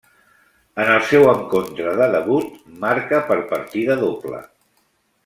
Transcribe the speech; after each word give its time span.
En 0.85 0.87
el 0.93 1.03
seu 1.09 1.27
encontre 1.33 1.93
de 1.99 2.07
debut, 2.15 2.57
marca 2.87 3.21
per 3.29 3.39
partida 3.53 3.99
doble. 4.05 4.41